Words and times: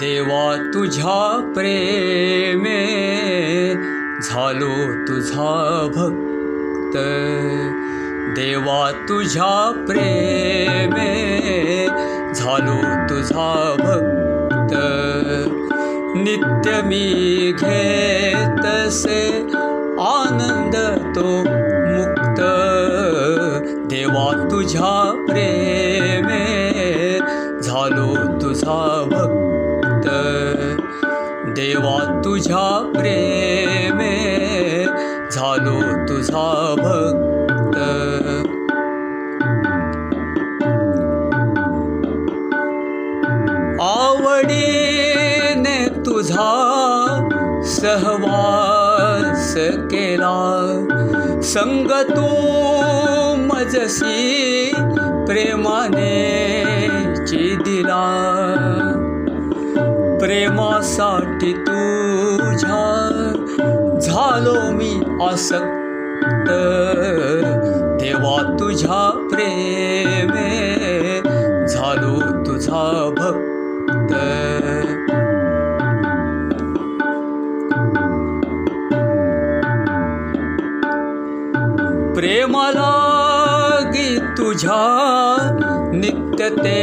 देवा 0.00 0.70
तुझा 0.74 1.52
प्रेमे 1.54 2.86
झालो 4.22 5.04
तुझा 5.04 5.86
भक्त. 5.96 6.98
देवा 8.36 8.90
तुझा 8.92 9.84
प्रेमे 9.88 11.06
झालो 12.34 13.08
तुझा 13.08 13.76
भक्त. 13.78 14.74
नित्य 16.16 16.82
मी 16.82 17.04
घेतसे 17.52 19.40
आनंद 20.00 20.76
तो 21.16 21.36
मुक्त. 21.96 22.40
देवा 23.90 24.48
तुझा 24.50 25.24
प्रेमे 25.28 26.60
झालो 27.62 28.38
तुझा 28.38 29.08
भक्त 29.12 29.29
देवा 31.60 32.20
तुझा 32.24 32.92
प्रेमे 32.96 34.14
झालो 35.32 36.08
तुझा 36.08 36.74
भक्त. 36.78 37.76
आवडीने 43.80 45.88
तुझा 45.88 46.52
सहवास 47.64 49.56
केला. 49.80 50.38
संग 51.42 51.90
तू 51.90 53.36
मजसी 53.36 54.72
प्रेमाने 55.26 56.26
दिला 57.54 58.06
प्रेमासाठी 60.30 61.52
तुझ्या 61.52 62.82
झालो 64.02 64.54
मी 64.70 64.92
आसक्त। 65.22 66.50
देवा 68.02 68.56
तुझ्या 68.60 69.28
प्रेमे 69.32 70.46
झालो 71.68 72.20
तुझा 72.46 73.10
भक्त। 73.18 74.14
प्रेमाला 82.14 82.94
गी 83.94 84.18
तुझ्या 84.18 84.82
नित्यते 85.94 86.80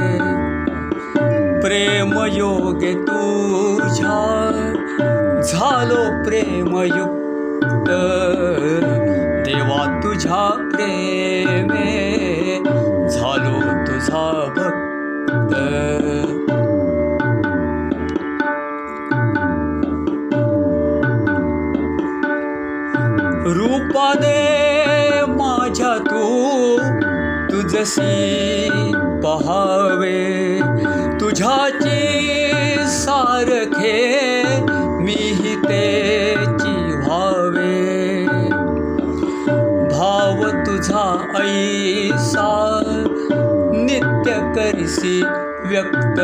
प्रेमयोगे 1.61 2.93
झालो 5.41 6.23
प्रेमयुक्त। 6.23 7.89
देवा 9.45 9.99
तुझ्या 10.03 10.69
प्रेमे 10.75 12.08
रूपाने 23.99 25.21
माझ्या 25.27 25.97
तू 25.97 26.77
तुझसी 27.51 28.91
पहावे. 29.23 30.59
तुझ्याची 31.21 32.37
सारखे 32.87 34.15
मीही 34.77 35.55
तेची 35.55 36.95
व्हावे. 36.95 38.25
भाव 39.91 40.49
तुझा 40.49 41.19
ऐसा 41.35 42.81
नित्य 43.73 44.31
करिसी 44.55 45.21
व्यक्त. 45.65 46.21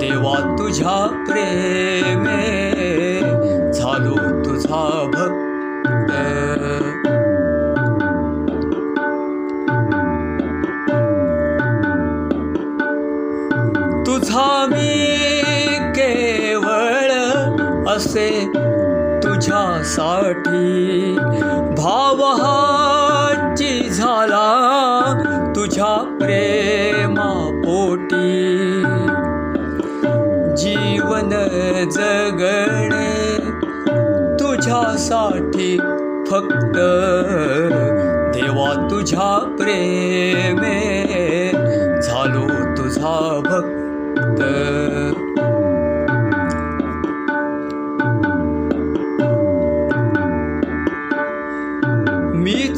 देवा 0.00 0.56
तुझ्या 0.58 1.24
प्रेमे 1.28 1.93
असे 17.94 18.28
तुझ्यासाठी 19.24 21.16
भावहाची 21.76 23.88
झाला 23.90 24.48
तुझ्या 25.56 25.94
प्रेमापोटी। 26.20 27.22
जीवन 30.56 31.30
जगणे 31.90 33.12
तुझ्यासाठी 34.40 35.76
फक्त। 36.30 36.76
देवा 38.34 38.70
तुझ्या 38.90 39.30
प्रेमे 39.58 40.78
मी 52.44 52.74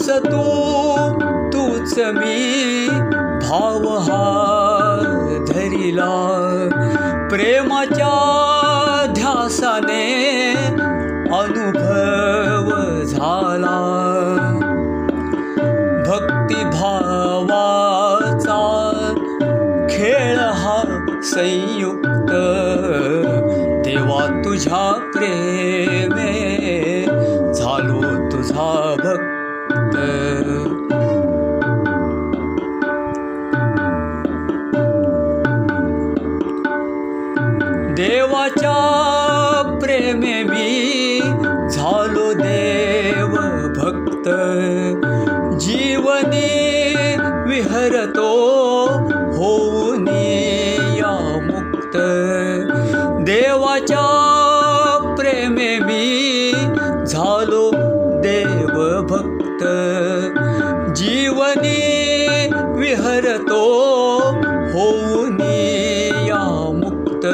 भाव 3.43 3.89
हा 3.99 4.23
धरिला। 5.49 6.11
प्रेमाच्या 7.31 9.07
ध्यासाने 9.15 10.55
अनुभव 11.39 13.03
झाला। 13.05 13.79
भक्तिभावाचा 16.07 16.83
खेळ 19.91 20.37
हा 20.39 21.07
संयुक्त। 21.23 22.33
देवा 23.85 24.43
तुझ्या 24.45 25.11
प्रेमे 25.15 25.96
देवाच्या 37.97 38.83
प्रेमे 39.83 40.43
मी 40.43 41.21
झालो 41.71 42.33
देव 42.33 43.27
भक्त. 43.77 44.29
जीवनी 45.61 46.77
विहरतो 47.47 48.47
मुक्त. 51.43 51.97
देवाच्या 53.25 54.13
प्रेमे 55.19 55.79
मी 55.79 56.53
झालो 57.07 57.71
देव 58.21 59.07
भक्त 59.07 59.36
जीवनी 60.93 61.81
विहरतो 62.79 63.65
मुक्त। 66.73 67.25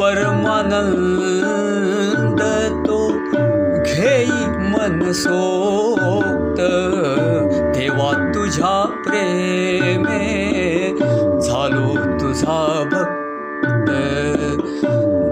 परमानंद 0.00 2.40
तो 2.86 2.98
घेई 3.82 4.38
मनसोक्त 4.72 6.58
देवा 7.78 8.10
प्रेमे 9.06 10.24
झालो 11.40 11.88
तुझा 12.20 12.62
भक्त। 12.92 13.88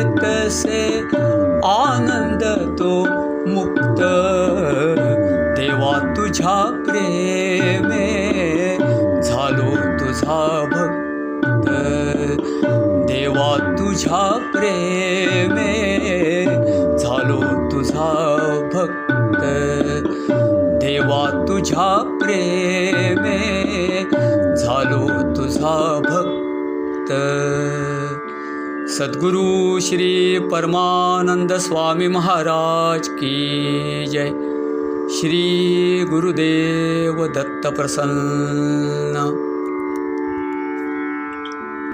आनंद 1.65 2.45
तो 2.79 3.05
मुक्त। 3.51 4.03
देवा 5.59 6.15
तुझ्या 6.17 6.85
प्रेमे 6.87 8.07
झालो 9.23 9.77
तुझा 9.99 10.65
भक्त। 10.73 11.69
देवा 13.13 13.77
तुझ्या 13.79 14.51
प्रेमे 14.55 15.75
झालो 16.99 17.69
तुझा 17.71 18.37
भक्त। 18.75 19.43
देवा 20.85 21.45
तु 21.49 21.59
मे 22.23 22.65
झालो 24.75 25.35
तुझा 25.37 25.99
भक्त। 25.99 27.13
सद्गुरु 28.93 29.81
श्री 29.81 30.39
परमानंद 30.39 31.53
स्वामी 31.53 32.09
महाराज 32.09 33.09
की 33.09 33.37
जय। 34.09 34.29
श्री 35.15 36.05
गुरुदेव 36.11 37.27
दत्त 37.27 37.77
प्रसन्न 37.77 39.15